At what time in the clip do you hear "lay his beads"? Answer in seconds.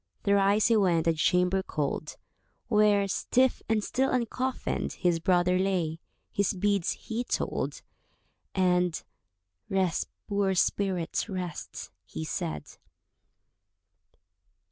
5.59-6.93